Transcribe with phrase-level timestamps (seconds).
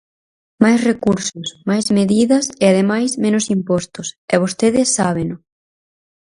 [0.63, 5.35] Máis recursos, máis medidas e ademais menos impostos, e vostedes sábeno.